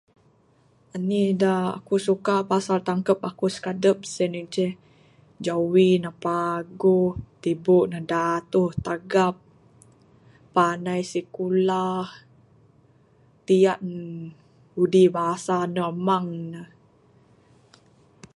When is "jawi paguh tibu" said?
5.45-7.77